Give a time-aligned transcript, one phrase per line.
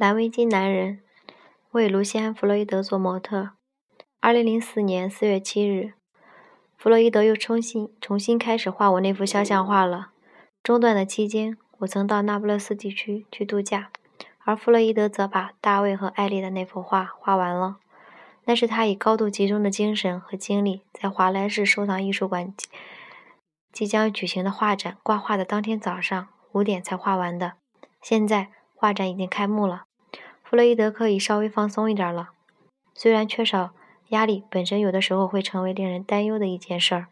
[0.00, 1.00] 蓝围巾男人
[1.72, 3.50] 为卢西安·弗洛伊德做模特。
[4.20, 5.94] 二零零四年四月七日，
[6.76, 10.12] 弗洛伊德又重新重新开始画我那幅肖像画了。
[10.62, 13.90] 中断的期间，我曾到那不勒斯地区去度假，
[14.44, 17.78] 而弗洛伊德则把大卫和艾丽的那幅画画完了。
[18.44, 22.54] 那是他以高度集中的精神和精力，在华莱士收藏艺术馆
[23.72, 27.54] 即将举行的画展挂画的当天早上五点才画完的。
[28.00, 29.86] 现在画展已经开幕了，
[30.48, 32.30] 弗洛伊德可以稍微放松一点了。
[32.94, 33.74] 虽然缺少。
[34.08, 37.08] 压力本身有的时候会成为令人担忧的一件事儿。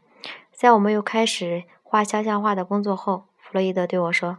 [0.51, 4.39] 在我们又开始画肖像画的工作后，弗洛伊德对我说：“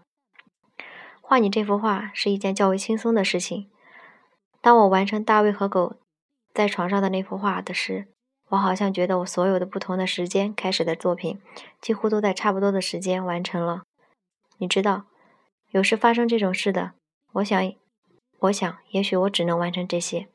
[1.21, 3.69] 画你这幅画是一件较为轻松的事情。”
[4.59, 5.97] 当我完成大卫和狗
[6.51, 8.07] 在床上的那幅画的时，
[8.49, 11.39] 我好像觉得我所有的不同的时间开始的作品
[11.79, 13.83] 几乎都在差不多的时间完成了。
[14.57, 15.03] 你知道，
[15.69, 16.93] 有时发生这种事的。
[17.33, 17.71] 我想，
[18.39, 20.27] 我想，也许我只能完成这些。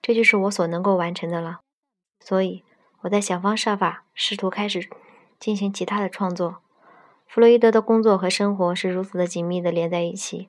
[0.00, 1.60] 这就是我所能够完成的了，
[2.20, 2.62] 所以
[3.02, 4.88] 我在想方设法试图开始
[5.38, 6.58] 进行其他的创作。
[7.26, 10.48] 弗洛伊德的工作和生活是如此的紧密的连在一起，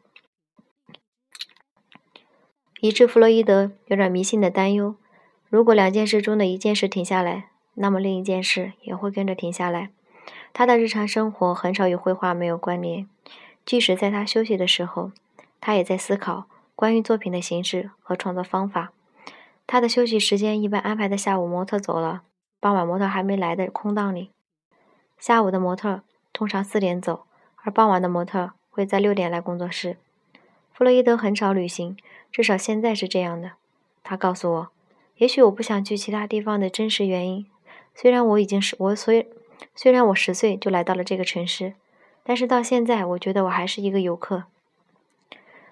[2.81, 4.95] 以致弗洛伊德有点迷信的担忧：
[5.49, 9.89] 如果两件事中的一件事停下来，那么另一件事也会跟着停下来。
[10.53, 13.09] 他的日常生活很少与绘画没有关联，
[13.65, 15.11] 即使在他休息的时候，
[15.59, 18.91] 他也在思考关于作品的形式和创作方法。
[19.65, 22.23] 他的休息时间一般安排在下午模特走了，
[22.59, 24.29] 傍晚模特还没来的空档里。
[25.17, 26.01] 下午的模特
[26.33, 27.25] 通常四点走，
[27.63, 29.97] 而傍晚的模特会在六点来工作室。
[30.71, 31.97] 弗洛伊德很少旅行，
[32.31, 33.53] 至少现在是这样的。
[34.03, 34.69] 他告诉我，
[35.15, 37.47] 也许我不想去其他地方的真实原因。
[37.95, 39.27] 虽然我已经是我虽
[39.73, 41.73] 虽然我十岁就来到了这个城市，
[42.23, 44.43] 但是到现在我觉得我还是一个游客，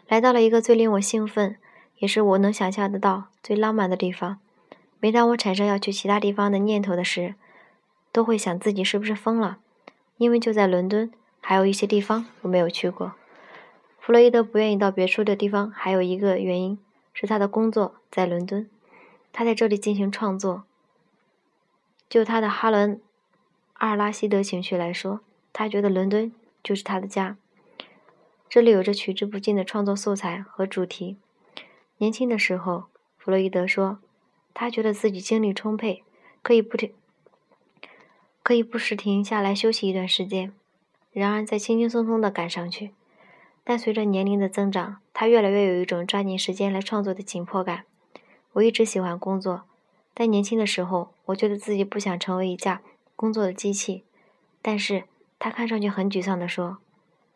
[0.07, 1.57] 来到了一个最令我兴奋。
[1.99, 4.39] 也是我能想象得到最浪漫的地方。
[4.99, 7.35] 每当我产生要去其他地方的念头的时，
[8.11, 9.59] 都会想自己是不是疯了。
[10.17, 11.09] 因为就在伦敦，
[11.39, 13.13] 还有一些地方我没有去过。
[14.01, 16.77] 弗洛伊德不愿意到别处的地方，还有一个原因
[17.13, 18.69] 是他的工作在伦敦，
[19.31, 20.63] 他在这里进行创作。
[22.09, 22.97] 就他的哈伦·
[23.75, 25.21] 阿尔拉希德情绪来说，
[25.53, 27.37] 他觉得伦敦就是他的家。
[28.53, 31.17] 这里有着取之不尽的创作素材和主题。
[31.97, 32.83] 年轻的时候，
[33.17, 33.97] 弗洛伊德说，
[34.53, 36.03] 他觉得自己精力充沛，
[36.43, 36.93] 可以不停，
[38.43, 40.53] 可以不时停下来休息一段时间，
[41.11, 42.91] 然而再轻轻松松地赶上去。
[43.63, 47.85] 但随着年龄的增长，他越来越有一种抓紧时间来创作的紧迫感。
[48.51, 49.63] 我一直喜欢工作，
[50.13, 52.83] 但年轻的时候，我觉得自己不想成为一架
[53.15, 54.03] 工作的机器。
[54.61, 55.05] 但是
[55.39, 56.77] 他看上去很沮丧地说：“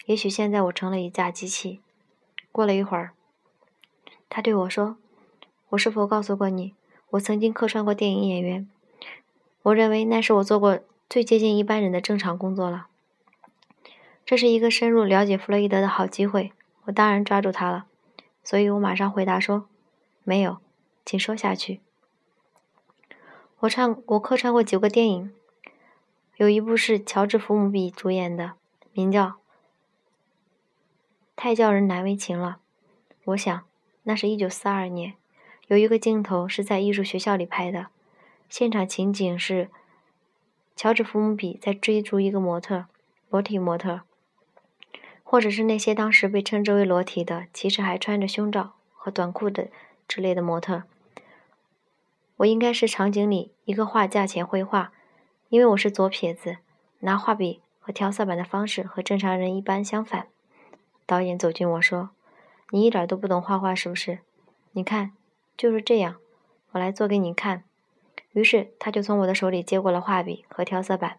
[0.07, 1.79] 也许现在我成了一架机器。”
[2.51, 3.11] 过了一会儿。
[4.27, 4.97] 他对我说
[5.69, 6.73] ：“我是否告诉过你，
[7.11, 8.67] 我曾经客串过电影演员？
[9.61, 12.87] 我认为那是我做过最接近一般人的正常工作了。
[14.25, 16.51] 这是一个深入了解弗洛伊德的好机会，
[16.85, 17.85] 我当然抓住它了。
[18.43, 19.67] 所以我马上回答说
[20.25, 20.57] ：‘没有，
[21.05, 21.79] 请说下去。’
[23.59, 25.33] 我唱，我客串过九个电影，
[26.35, 28.53] 有一部是乔治·福姆比主演的，
[28.93, 29.25] 名叫
[31.37, 32.59] 《太叫人难为情了》。
[33.27, 33.63] 我想。”
[34.09, 35.15] 那是一九四二年，
[35.67, 37.87] 有一个镜头是在艺术学校里拍的，
[38.47, 39.69] 现场情景是
[40.77, 42.85] 乔治·福姆比在追逐一个模特，
[43.29, 44.03] 裸体模特，
[45.25, 49.67] 或者是那些当时被称之为裸体的，其实还穿着胸罩和短裤的
[50.07, 50.83] 之类的模特。
[52.37, 54.93] 我应该是场景里一个画架前绘画，
[55.49, 56.59] 因为我是左撇子，
[56.99, 60.27] 拿画笔和调色板的方式和正常人一般相反。
[61.07, 62.11] 导演走近我说。
[62.71, 64.19] 你一点都不懂画画，是不是？
[64.73, 65.13] 你看，
[65.55, 66.17] 就是这样。
[66.71, 67.63] 我来做给你看。
[68.33, 71.17] 于是他就从我的手里接过了画笔和调色板。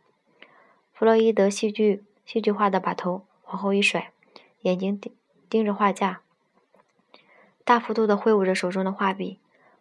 [0.92, 4.12] 弗洛伊德戏剧戏剧化的把头往后一甩，
[4.60, 5.12] 眼睛盯
[5.48, 6.20] 盯着画架，
[7.64, 9.38] 大幅度的挥舞着手中的画笔，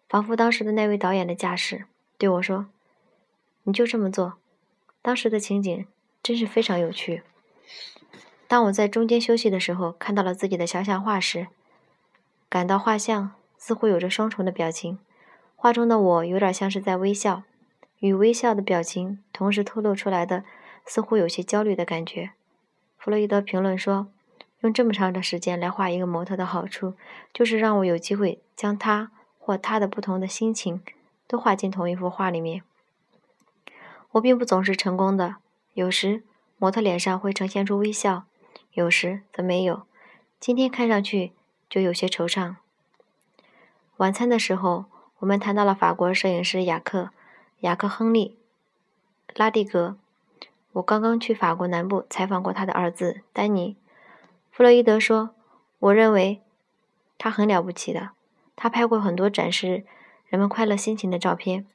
[0.08, 1.86] 仿佛当时的那位导演的架势，
[2.18, 2.68] 对我说
[3.64, 4.36] ：“你就这么做。”
[5.04, 5.86] 当时的情景
[6.24, 7.24] 真是非常有趣。
[8.48, 11.48] 当我在中间休息的时候，看到了自己的肖像画时，
[12.48, 15.00] 感到画像似乎有着双重的表情。
[15.58, 17.44] 画中的我有点像是在微笑，
[18.00, 20.46] 与微笑的表情同时透露出来的，
[20.86, 22.32] 似乎有些焦虑的感觉。
[22.98, 24.08] 弗洛伊德评论说
[24.62, 26.94] ：“用这么长的时间来画一个模特的好处，
[27.34, 30.82] 就是让我有机会将他或他的不同的心情
[31.28, 32.62] 都画进同一幅画里面。
[34.12, 35.36] 我并不总是成功的，
[35.74, 36.24] 有时
[36.58, 38.24] 模特脸上会呈现出微笑。”
[38.78, 39.88] 有时则没有，
[40.40, 41.32] 今天看上去
[41.68, 42.58] 就有些惆怅。
[43.96, 44.86] 晚餐的时候，
[45.18, 47.06] 我们谈到了法国摄影师雅克·
[47.62, 48.38] 雅克·亨利·
[49.36, 49.98] 拉蒂格。
[50.74, 53.76] 我刚刚去法国南部采访过他的儿子丹尼。
[54.52, 55.32] 弗洛伊德说
[55.80, 56.44] ：“我认为
[57.18, 58.12] 他很了不起的。
[58.56, 59.86] 他拍过很多展示
[60.28, 61.66] 人们快乐心情的照片，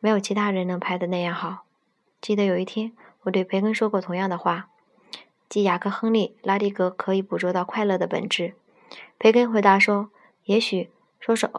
[0.00, 1.64] 没有其他人能拍的那样好。”
[2.22, 2.92] 记得有一天，
[3.24, 4.70] 我对培根说过同样的话，
[5.48, 8.54] 即雅克·亨利·拉蒂格可以捕捉到快乐的本质。
[9.18, 10.10] 培根回答说
[10.44, 11.50] ：“也许说是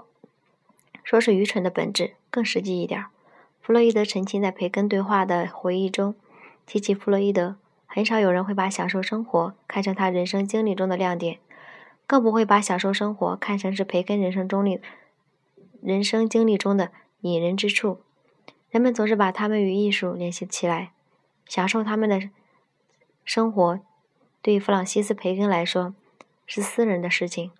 [1.03, 3.05] 说是愚蠢的本质更实际一点。”
[3.61, 6.15] 弗洛伊德沉浸在培根对话的回忆中。
[6.65, 7.55] 提起弗洛伊德，
[7.87, 11.39] 很少有人会把享受生活看成他人生经历中的亮点，
[12.05, 14.79] 更不会把享受生活看成是培根人生中的
[15.81, 16.91] 人生经历中的
[17.21, 18.01] 引人之处。
[18.69, 20.91] 人们总是把他们与艺术联系起来，
[21.47, 22.29] 享受他们的
[23.29, 23.79] 生活，
[24.41, 25.93] 对于弗朗西斯·培根来说
[26.47, 27.51] 是私人的事情，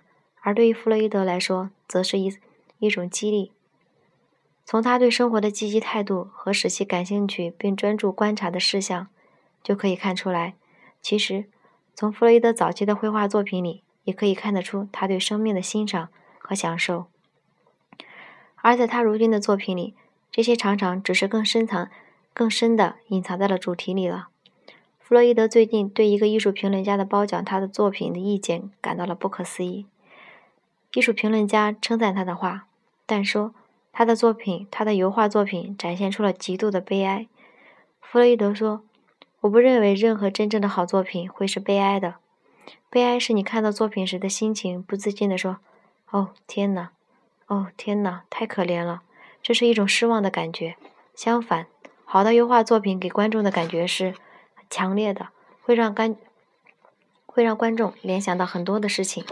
[0.42, 2.36] 而对于弗洛伊德来说，则是一
[2.80, 3.52] 一种激励。
[4.66, 9.10] 从他对生活的积极态度和使其感兴趣并专注观察的事项，
[9.62, 10.56] 就可以看出来。
[11.04, 11.46] 其实，
[11.94, 17.06] 从弗洛伊德早期的绘画作品里，也可以看得出他对生命的欣赏和享受。
[18.56, 19.94] 而在他如今的作品里，
[20.32, 21.92] 这些常常只是更深藏、
[22.34, 24.30] 更深的隐藏在了主题里了。
[25.10, 29.88] 弗洛伊德最近对一个艺术评论家的褒奖他的作品的意见感到了不可思议。
[30.94, 32.68] 艺术评论家称赞他的画，
[33.08, 33.56] 但说。
[33.92, 37.28] 他的作品，他的油画作品展现出了极度的悲哀。
[38.00, 38.84] 弗洛伊德说
[39.42, 42.18] ：“我不认为任何真正的好作品会是悲哀的。
[42.92, 45.58] 悲哀是你看到作品时的心情，不自禁地说
[46.12, 46.92] ：‘哦，天哪！
[47.48, 48.26] 哦，天哪！
[48.30, 49.02] 太可怜了！’
[49.42, 50.76] 这是一种失望的感觉。
[51.16, 51.66] 相反，
[52.06, 54.14] 好的油画作品给观众的感觉是
[54.70, 55.30] 强烈的，
[55.62, 56.16] 会让观
[57.26, 59.26] 会让观众联想到很多的事情。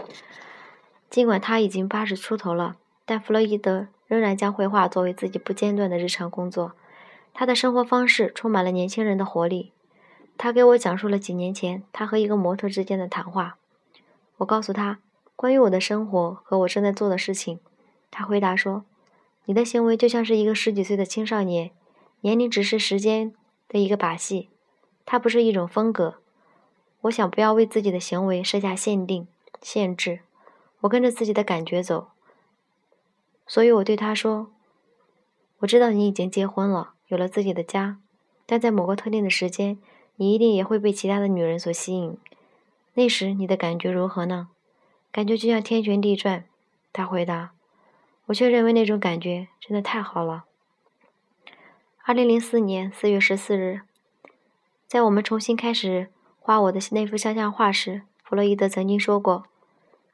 [1.08, 6.72] 尽管他已经八十出头了，但弗洛伊德。”仍然将绘画作为自己不间断的日常工作。
[7.34, 9.74] 他的生活方式充满了年轻人的活力。
[10.38, 13.58] 他给我讲述了几年前他和一个模特之间的谈话。
[14.38, 15.00] 我告诉他
[15.36, 17.60] 关于我的生活和我正在做的事情。
[18.10, 18.86] 他回答说
[19.44, 21.72] ：“你的行为就像是一个十几岁的青少年，
[22.22, 23.34] 年龄只是时间
[23.68, 24.48] 的一个把戏，
[25.10, 26.16] 它不是一种风格。
[27.00, 29.26] 我想不要为自己的行为设下限定、
[29.62, 30.20] 限制。
[30.80, 32.08] 我跟着自己的感觉走。”
[33.48, 34.50] 所以我对他说
[35.60, 37.96] ：“我知道你已经结婚了，有了自己的家，
[38.44, 39.78] 但在某个特定的时间，
[40.16, 42.18] 你一定也会被其他的女人所吸引。
[42.92, 44.48] 那时你的感觉如何呢？
[45.10, 46.44] 感觉就像天旋地转。”
[46.92, 47.52] 他回答。
[48.26, 50.44] 我却认为那种感觉真的太好了。
[52.04, 53.80] 二零零四年四月十四日，
[54.88, 56.08] 在我们重新开始
[56.40, 59.44] 画我的那幅肖像画时，弗洛伊德曾经说过：“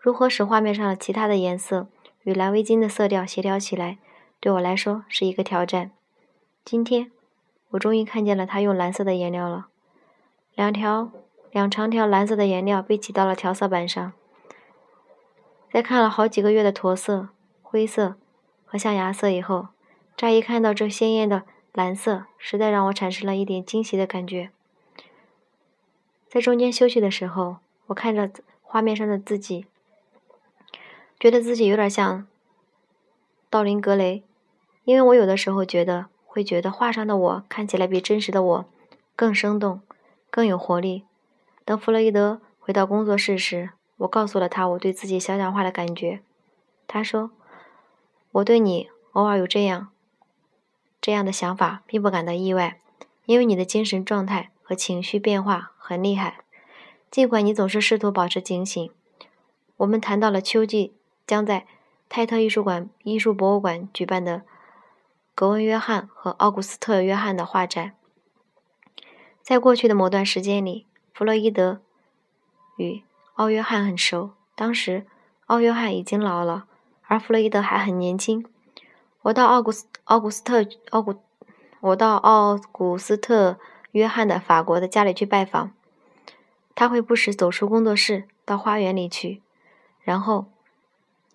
[0.01, 1.87] 如何使画面上的其他的颜色？”
[2.25, 3.99] 与蓝围巾的色调协调起来，
[4.41, 5.93] 对我来说是一个挑战。
[6.65, 7.13] 今天，
[7.71, 9.69] 我终于看见了他用蓝色的颜料了。
[10.57, 11.13] 两条、
[11.53, 14.13] 两长条蓝色的颜料被挤到了调色板上。
[15.71, 17.29] 在看了好几个月的驼色、
[17.63, 18.17] 灰色
[18.65, 19.69] 和象牙色以后，
[20.17, 24.51] 乍一看到这鲜艳的蓝色，实在让我产生了一点惊喜的感觉。
[26.35, 28.29] 在中间休息的时候，我看着
[28.61, 29.67] 画面上的自己。
[31.21, 32.27] 觉得自己有点像
[33.49, 34.25] 道林格雷，
[34.83, 38.65] 因为我有的时候觉得会觉得画上的我看起来比真实的我
[39.15, 39.81] 更生动、
[40.29, 41.05] 更有活力。
[41.65, 46.21] 等弗洛伊德回到工作室时，我告诉了他我对自己肖像画的感觉。
[46.89, 47.31] 他说
[48.33, 49.93] ：“我对你偶尔有这样
[51.01, 52.81] 这样的想法，并不感到意外，
[53.25, 56.41] 因为你的精神状态和情绪变化很厉害，
[57.09, 58.91] 尽管你总是试图保持警醒。”
[59.79, 60.95] 我们谈到了秋季。
[61.27, 61.67] 将在
[62.11, 64.43] 泰特艺术馆艺术博物馆举办的
[65.35, 67.95] 格温·约翰和奥古斯特·约翰的画展。
[69.41, 71.81] 在过去的某段时间里，弗洛伊德
[72.77, 73.03] 与
[73.37, 74.33] 奥·约翰很熟。
[74.55, 75.07] 当时，
[75.47, 76.67] 奥·约翰已经老了，
[77.07, 78.45] 而弗洛伊德还很年轻。
[79.23, 81.15] 我到奥古斯奥古斯特奥古
[81.81, 83.53] 我到奥古斯特·
[83.95, 85.73] 约翰的法国的家里去拜访。
[86.75, 89.41] 他会不时走出工作室，到花园里去，
[90.03, 90.47] 然后。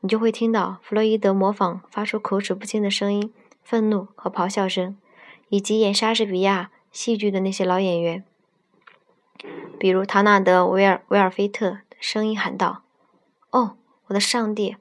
[0.02, 3.34] 你就会听到弗洛伊德模仿发出口齿不清的声音、
[3.66, 4.96] 愤怒和咆哮声，
[5.50, 8.24] 以及演莎士比亚戏剧的那些老演员，
[9.78, 12.84] 比如唐纳德·维尔维尔菲特声音喊道
[13.52, 13.76] ：“哦，
[14.08, 14.78] 我的上帝！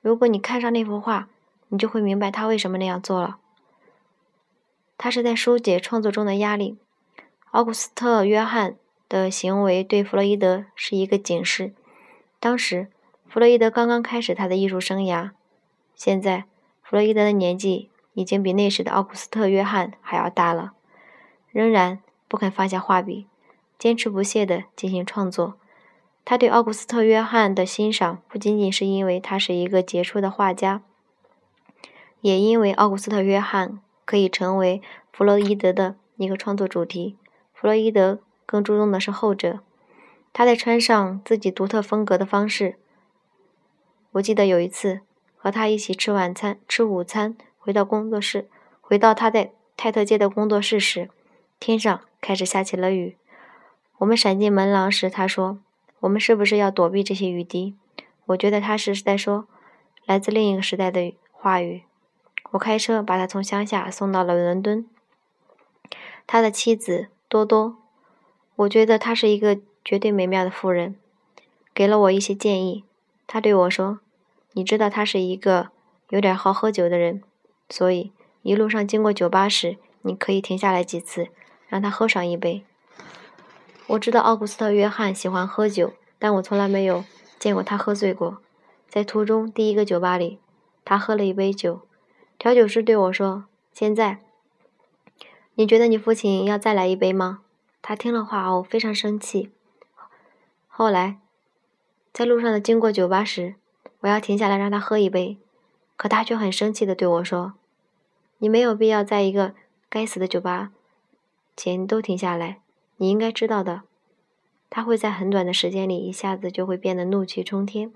[0.00, 1.28] 如果你看上那幅画，
[1.68, 3.36] 你就会明白他为什么那样做了。
[4.96, 6.78] 他是在疏解创作中的压力。
[7.50, 8.76] 奥古斯特·约翰
[9.08, 11.74] 的行为对弗洛伊德是一个警示。
[12.38, 12.88] 当时。
[13.28, 15.32] 弗洛伊德刚刚开始他的艺术生涯，
[15.94, 16.44] 现在，
[16.82, 20.72] 弗洛伊德的年纪已经比那时的奥古斯特·约翰还要大了，
[21.50, 21.98] 仍然
[22.28, 23.26] 不肯放下画笔，
[23.78, 25.58] 坚持不懈地进行创作。
[26.24, 30.80] 他对奥古斯特·约翰的欣赏不仅仅是因为他是一个杰出的画家，
[32.22, 34.80] 也因为奥古斯特·约翰可以成为
[35.12, 37.18] 弗洛伊德的一个创作主题。
[37.66, 39.58] 弗洛伊德更注重的是后者。
[40.32, 42.76] 他在穿上自己独特风格的方式。
[44.12, 45.00] 我记得有一次
[45.36, 48.48] 和他一起吃晚餐、吃午餐，回到工作室，
[48.80, 51.10] 回到他在泰特街的工作室时，
[51.58, 53.16] 天上开始下起了雨。
[53.98, 55.58] 我们闪进门廊时，他说
[55.98, 57.74] ：“我们是不是要躲避这些雨滴？”
[58.26, 59.48] 我觉得他是在说
[60.04, 61.82] 来自另一个时代的话语。
[62.52, 64.88] 我开车把他从乡下送到了伦敦。
[66.28, 67.76] 他的妻子多多，
[68.56, 69.58] 我觉得他是一个。
[69.88, 70.96] 绝对美妙的妇人，
[71.72, 72.82] 给了我一些建议。
[73.28, 74.00] 她对我说
[74.54, 75.68] ：“你知道他是一个
[76.08, 77.22] 有点好喝酒的人，
[77.70, 78.10] 所以
[78.42, 81.28] 一路上经过酒吧时，你可以停下来几次，
[81.68, 82.64] 让他喝上一杯。”
[83.86, 87.04] 我知道奥古斯特·约翰喜欢喝酒，但我从来没有
[87.38, 88.38] 见过他喝醉过。
[88.88, 90.40] 在途中第一个酒吧里，
[90.84, 91.82] 他喝了一杯酒。
[92.36, 94.18] 调酒师对我说：“现在，
[95.56, 97.40] 你觉得你父亲要再来一杯吗？”
[97.82, 99.50] 他听了话后非常生气。
[100.66, 101.18] 后来，
[102.12, 103.54] 在路上的经过酒吧时，
[104.00, 105.38] 我要停下来让他喝一杯，
[105.96, 107.54] 可他却很生气的对我说
[108.38, 109.54] ：“你没有必要在一个
[109.88, 110.70] 该死的酒吧
[111.56, 112.60] 前都停下来。
[112.96, 113.82] 你应该知道的，
[114.68, 117.92] 他会在很短的时间里一下子就会变得怒气冲天，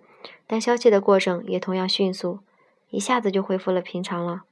[0.46, 2.40] 但消气的过程也同样迅速，
[2.90, 4.44] 一下子就恢复了平常了。”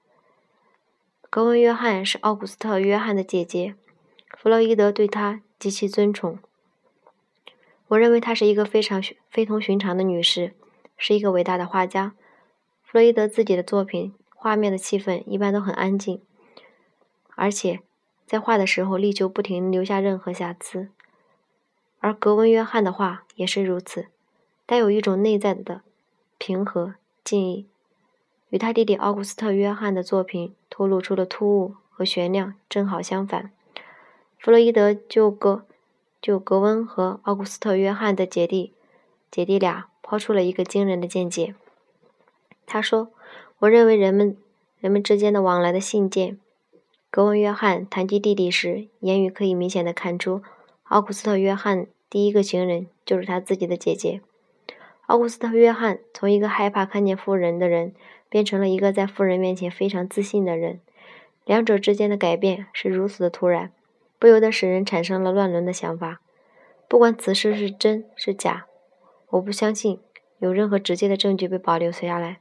[1.31, 3.75] 格温·约翰是奥古斯特·约翰的姐姐，
[4.39, 6.39] 弗洛伊德对她极其尊崇。
[7.89, 10.55] 我认为她是一个非常非同寻常的女士，
[10.97, 12.15] 是一个伟大的画家。
[12.83, 16.23] 弗洛伊德自己的作品画面的气氛一般都很安静，
[17.35, 17.81] 而且
[18.25, 20.89] 在画的时候力求不停留下任何瑕疵。
[21.99, 24.07] 而格温·约翰的画也是如此，
[24.65, 25.83] 带有一种内在的
[26.39, 27.67] 平和、静谧，
[28.49, 33.51] 与他弟弟奥古斯特·约翰的作品透露出的突兀和悬亮正好相反。
[34.39, 35.65] 弗洛伊德就格。
[36.21, 38.73] 就格温和奥古斯特·约翰的姐弟
[39.31, 41.55] 姐弟俩抛出了一个惊人的见解。
[42.67, 43.11] 他说
[43.61, 44.37] ：“我认为人们
[44.81, 46.39] 人们之间的往来的信件。”
[47.11, 50.43] 格温·约翰谈及弟弟时，言语可以明显的看出，
[50.85, 54.21] 奥古斯特·约翰第一个情人就是他自己的姐姐。
[55.07, 57.95] 奥古斯特·约翰从一个害怕看见富人的人，
[58.29, 60.81] 变成了一个在富人面前非常自信的人。
[61.45, 63.73] 两者之间的改变是如此的突然。
[64.19, 66.21] 不由得使人产生了乱伦的想法。
[66.89, 68.67] 不管此事是真是假，
[69.31, 70.01] 我不相信
[70.39, 72.41] 有任何直接的证据被保留下来。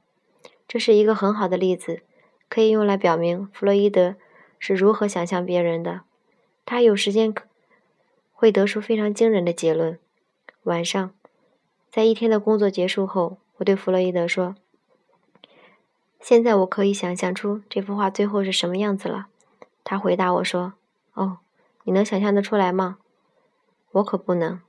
[0.67, 2.01] 这是一个很好的例子，
[2.49, 4.15] 可以用来表明弗洛伊德
[4.57, 6.01] 是如何想象别人的。
[6.65, 7.33] 他有时间
[8.33, 9.99] 会得出非常惊人的结论。
[10.63, 11.13] 晚上，
[11.91, 14.55] 在一天的工作结束后，我对弗洛伊德说
[16.19, 19.27] ：“现在我可以想象出这幅画最后是什么样子了。”
[19.83, 20.73] 他回答我说
[21.13, 21.39] ：“哦。”
[21.87, 22.97] 你能想象得出来吗？
[23.93, 24.59] 我可不能。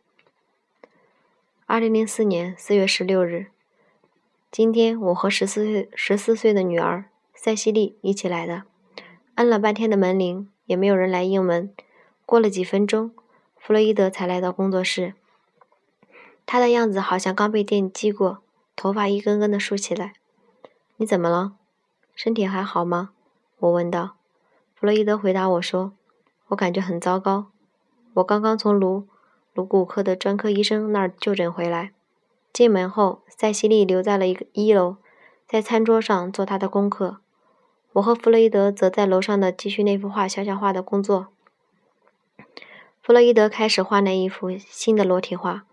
[1.67, 3.49] 二零零四年四月十六日，
[4.53, 8.63] 今天我和十四岁十四岁的女儿塞西莉一起来的。
[9.35, 11.75] 按了半天的门铃，也没有人来应门。
[12.25, 13.11] 过了几分钟，
[13.57, 15.15] 弗洛伊德才来到工作室。
[16.47, 18.45] 他的样子好像刚被电击过，
[18.77, 20.13] 头发一根根的竖起来。
[21.01, 21.53] 你怎么了？
[22.17, 23.11] 身体还好吗？
[23.61, 24.17] 我问道。
[24.75, 25.93] 弗洛伊德回答我说。
[26.49, 27.53] 我感觉很糟糕。
[28.15, 29.07] 我刚刚从颅
[29.55, 31.93] 颅骨科的专科医生那儿就诊回来。
[32.53, 34.97] 进门后，塞西莉留在了一个一楼，
[35.47, 37.19] 在餐桌上做她的功课。
[37.93, 41.29] 我和弗洛伊德则在楼上的继续那幅画肖像画的工作。
[43.01, 45.65] 弗洛伊德开始画那一幅新的裸体画。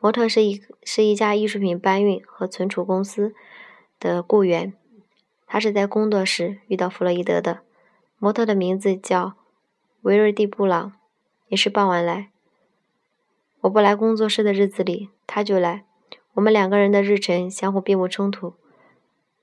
[0.00, 3.34] 模特是一是一家艺术品搬运和存储公司
[3.98, 4.72] 的雇员。
[5.46, 7.60] 他是在工作时遇到弗洛伊德的。
[8.18, 9.34] 模特的名字叫。
[10.02, 10.92] 维瑞蒂·布朗
[11.48, 12.28] 也是傍晚来。
[13.62, 15.84] 我不来工作室的日子里，他就来。
[16.34, 18.54] 我们两个人的日程相互并不冲突。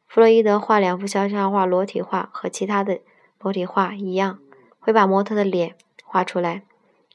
[0.07, 3.01] 弗洛伊德画两幅肖像画裸体画，和其他的
[3.41, 4.39] 裸体画一样，
[4.79, 6.63] 会把模特的脸画出来。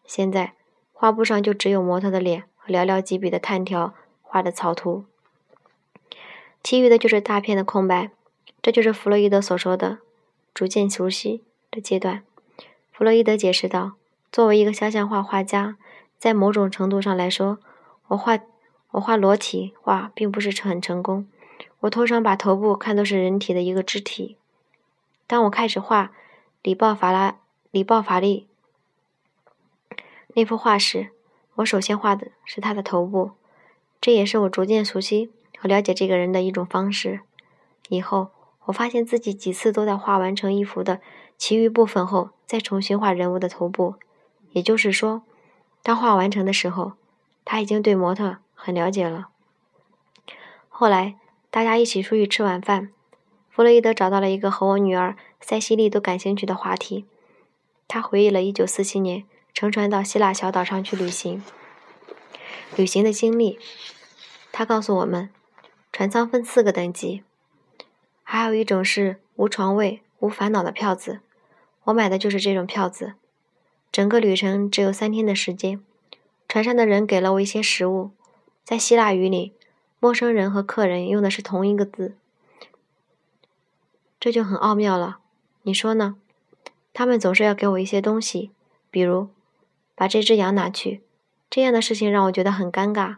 [0.04, 0.52] 现在
[0.92, 5.06] 画布上就只有模特的脸和寥寥几笔的炭条画的草图，
[6.62, 8.10] 其余的就是大片的空白。
[8.60, 9.98] 这就是弗洛伊德所说的
[10.52, 12.24] 逐渐熟悉的阶段。
[12.92, 13.92] 弗洛伊德解释道
[14.32, 15.76] ：“作为一个肖像画画家，
[16.18, 17.58] 在某种程度上来说，
[18.08, 18.38] 我画
[18.90, 21.26] 我画裸体画并不是很成功。
[21.80, 24.36] 我通常把头部看作是人体的一个肢体。
[25.28, 26.10] 当我开始画
[26.62, 27.38] 里鲍法拉
[27.70, 28.48] 里鲍法利
[30.34, 31.10] 那幅画时，
[31.56, 33.30] 我首先画的是他的头部，
[34.00, 37.20] 这也是我逐渐熟悉和了解这个人的一种方式。
[37.88, 38.28] 以后，
[38.66, 41.00] 我发现自己几次都在画完成一幅的
[41.36, 43.94] 其余部分后，再重新画人物的头部。
[44.52, 45.22] 也就是说，
[45.82, 46.92] 当画完成的时候，
[47.44, 49.28] 他已经对模特很了解了。
[50.68, 51.16] 后来，
[51.50, 52.90] 大家一起出去吃晚饭，
[53.50, 57.04] 弗洛伊德找到了一个和我女儿塞西莉都感兴趣的话题。
[57.86, 59.24] 他回忆了1947年
[59.54, 61.42] 乘船到希腊小岛上去旅行
[62.76, 63.58] 旅行的经历。
[64.52, 65.30] 他告诉我们，
[65.98, 67.24] 船舱分四个等级，
[68.22, 71.18] 还有一种是无床位、无烦恼的票子。
[71.86, 73.14] 我买的就是这种票子。
[73.90, 75.82] 整个旅程只有三天的时间。
[76.46, 78.12] 船上的人给了我一些食物，
[78.62, 79.54] 在希腊语里，
[79.98, 82.14] 陌生人和客人用的是同一个字，
[84.20, 85.18] 这就很奥妙了。
[85.62, 86.14] 你说呢？
[86.94, 88.52] 他们总是要给我一些东西，
[88.92, 89.30] 比如
[89.96, 91.02] 把这只羊拿去。
[91.50, 93.16] 这样的事情让我觉得很尴尬，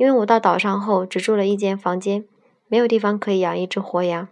[0.00, 2.24] 因为我到岛上后只住了一间房间，
[2.68, 4.28] 没有地方可以养一只活羊。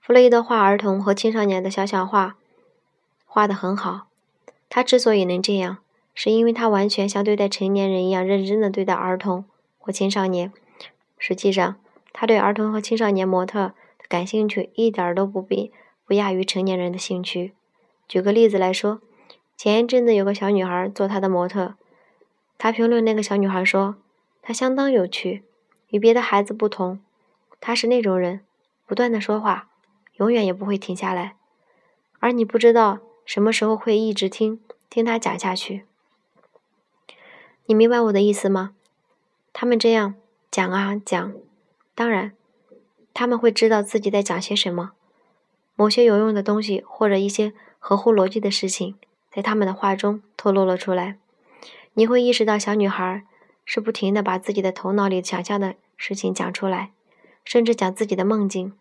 [0.00, 2.34] 弗洛伊德画儿童和青少年的小小画
[3.24, 4.08] 画得很好，
[4.68, 5.78] 他之所以能这样。
[6.12, 9.44] 是因为他完全像对待成年人一样认真的对待儿童
[9.78, 10.52] 或青少年。
[11.16, 11.76] 实际上，
[12.12, 15.70] 他对儿童和青少年模特的感兴趣一点都不比
[16.04, 17.52] 不亚于成年人的兴趣。
[18.08, 19.00] 举个例子来说，
[19.56, 21.76] 前一阵子有个小女孩做他的模特，
[22.56, 23.96] 他评论那个小女孩说
[24.40, 25.42] ：“她相当有趣，
[25.88, 27.00] 与别的孩子不同。
[27.60, 28.40] 她是那种人，
[28.86, 29.68] 不断的说话，
[30.14, 31.36] 永远也不会停下来，
[32.20, 35.84] 而你不知道什么时候会一直听听她讲下去。”
[37.66, 38.74] 你明白我的意思吗？
[39.52, 40.14] 他们这样
[40.50, 41.32] 讲啊讲，
[41.94, 42.32] 当然，
[43.14, 44.92] 他们会知道自己在讲些什么。
[45.74, 48.96] 某些有用的东西或者一些合乎逻辑的事情，
[49.32, 51.18] 在他们的话中透露了出来。
[51.94, 53.24] 你会意识到，小女孩
[53.64, 56.92] 是不停的把自己的头脑里想象的事情讲出来，
[57.44, 58.76] 甚至讲自己的梦境。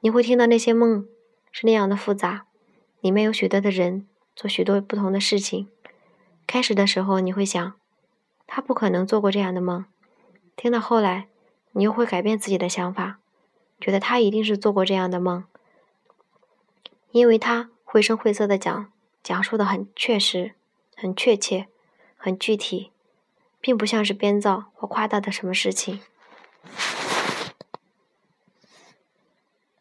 [0.00, 1.06] 你会听到那些梦
[1.50, 2.46] 是那样的复杂，
[3.00, 4.06] 里面有许多的人
[4.36, 5.68] 做许多不同的事情。
[6.46, 7.74] 开始的时候，你会想。
[8.52, 9.84] 他不可能做过这样的梦。
[10.56, 11.28] 听到后来，
[11.70, 13.20] 你又会改变自己的想法，
[13.80, 15.44] 觉得他一定是做过这样的梦，
[17.12, 20.56] 因为他绘声绘色的讲，讲述的很确实、
[20.96, 21.68] 很确切、
[22.22, 22.92] 很具体
[23.62, 26.00] 并不像是编造或夸大的什么事情。